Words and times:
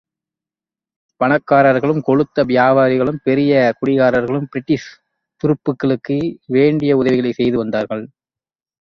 பணக்காரர்களும், 1.21 1.99
கொழுத்த 2.07 2.45
வியாபாரிகளும் 2.45 3.21
பெரிய 3.23 3.51
குடியானவர்களும் 3.79 4.49
பிரிட்டிஷ் 4.51 4.89
துருப்புக்களுக்கு 5.41 6.19
வேண்டிய 6.49 6.97
உதவிகளைச் 6.97 7.35
செய்து 7.35 7.57
வந்தார்கள். 7.57 8.05